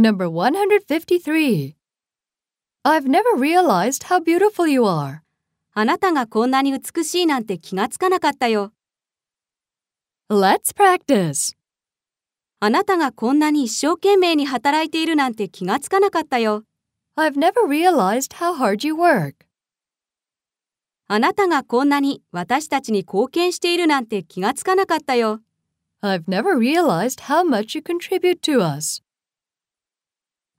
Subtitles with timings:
[0.00, 1.76] Number 153.
[2.86, 5.20] I've never realized how beautiful you are.
[5.74, 8.72] あなたがこんなに美しいなんて気がつかなかったよ。
[10.30, 11.54] Let's practice.
[12.60, 16.64] あなたがこんなに一生懸命に働いているなんて気がつかなかったよ。
[17.18, 19.34] I've never realized how hard you work.
[21.08, 25.42] あなたがこんなに私たちに貢献しているなんて気がつかなかったよ。
[26.02, 29.02] I've never realized how much you contribute to us.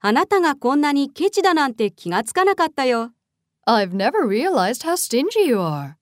[0.04, 3.12] あなたがこんなにケチだなんて気がつかなかったよ。
[3.68, 5.94] I've never realized how stingy you are.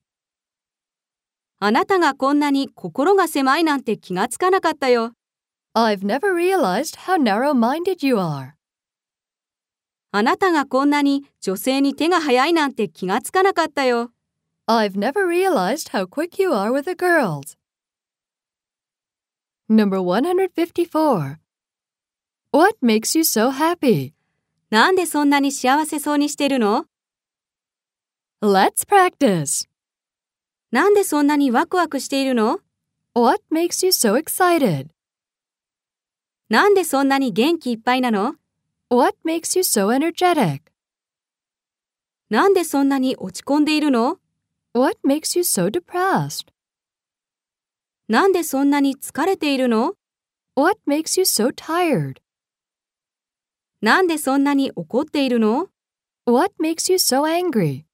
[1.58, 5.12] あなたがこんなに心が狭いなんて気がつかなかったよ。
[5.76, 8.52] I've never realized how narrow minded you are.
[10.12, 14.12] あなたがこんなに女性に手が早いなんて気がつかなかったよ。
[14.66, 17.58] I've never realized how quick you are with the girls.
[19.68, 21.36] Number 154.
[22.51, 24.13] What makes you so happy?
[24.69, 26.85] なんでそんなに幸せそうにしてるの
[28.41, 29.67] Let's practice.
[30.71, 32.59] なんでそんなにワクワクしているの
[33.13, 34.87] What makes you so excited?
[36.49, 38.35] なんでそんなに元気いっぱいなの
[38.89, 40.61] What makes you so energetic?
[42.29, 44.19] なんでそんなに落ち込んでいるの
[44.73, 46.47] What makes you so depressed?
[48.07, 49.93] なんでそんなに疲れているの
[50.55, 52.17] What makes you so tired?
[53.82, 55.68] なんでそんなに怒っているの
[56.26, 57.84] What makes you so angry?